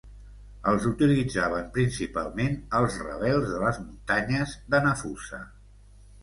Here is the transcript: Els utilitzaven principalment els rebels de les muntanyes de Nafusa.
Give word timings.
Els 0.69 0.85
utilitzaven 0.91 1.67
principalment 1.75 2.57
els 2.79 2.97
rebels 3.03 3.47
de 3.53 3.61
les 3.65 3.79
muntanyes 3.83 4.57
de 4.77 4.83
Nafusa. 4.89 5.43